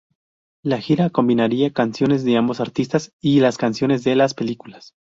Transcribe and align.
La 0.63 0.79
gira 0.81 1.11
combinaría 1.11 1.73
canciones 1.73 2.23
de 2.23 2.35
ambos 2.35 2.59
artistas 2.59 3.13
y 3.21 3.39
las 3.39 3.59
canciones 3.59 4.03
de 4.03 4.15
las 4.15 4.33
películas. 4.33 4.95